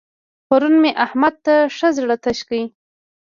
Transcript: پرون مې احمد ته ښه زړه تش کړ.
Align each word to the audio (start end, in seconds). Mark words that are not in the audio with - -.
پرون 0.47 0.75
مې 0.81 0.91
احمد 1.05 1.35
ته 1.45 1.55
ښه 1.75 1.89
زړه 1.97 2.15
تش 2.23 2.39
کړ. 2.47 2.57